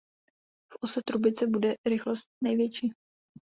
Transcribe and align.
V 0.71 0.83
ose 0.83 0.99
trubice 1.05 1.47
bude 1.47 1.75
rychlost 1.87 2.29
největší. 2.43 2.93